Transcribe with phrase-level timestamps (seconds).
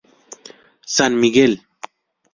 [0.95, 1.61] San Miguel